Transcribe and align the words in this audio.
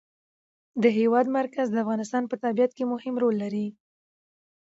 د 0.83 0.83
هېواد 0.97 1.25
مرکز 1.37 1.67
د 1.71 1.77
افغانستان 1.83 2.23
په 2.27 2.35
طبیعت 2.43 2.71
کې 2.77 2.83
مهم 2.93 3.15
رول 3.21 3.35
لري. 3.43 3.67